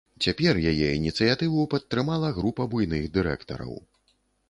[0.25, 3.73] Цяпер яе ініцыятыву падтрымала група буйных дырэктараў.